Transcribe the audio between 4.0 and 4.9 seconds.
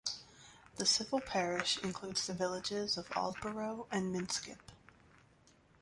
Minskip.